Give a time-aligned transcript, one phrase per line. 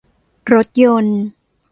[0.53, 1.21] รถยนต์